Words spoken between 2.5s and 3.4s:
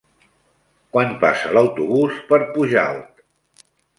Pujalt?